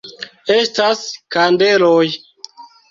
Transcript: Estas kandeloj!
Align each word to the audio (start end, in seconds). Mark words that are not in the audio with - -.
Estas 0.53 1.03
kandeloj! 1.37 2.05